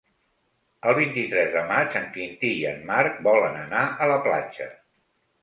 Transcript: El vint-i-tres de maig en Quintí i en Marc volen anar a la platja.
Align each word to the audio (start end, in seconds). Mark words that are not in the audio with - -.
El 0.91 0.95
vint-i-tres 0.99 1.51
de 1.55 1.63
maig 1.71 1.97
en 1.99 2.07
Quintí 2.15 2.51
i 2.63 2.65
en 2.71 2.81
Marc 2.89 3.21
volen 3.29 3.61
anar 3.67 3.85
a 4.01 4.11
la 4.15 4.19
platja. 4.31 4.69